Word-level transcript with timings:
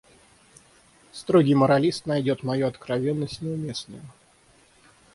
Строгий 1.11 1.53
моралист 1.53 2.07
найдет 2.07 2.41
мою 2.41 2.65
откровенность 2.65 3.43
неуместною. 3.43 4.01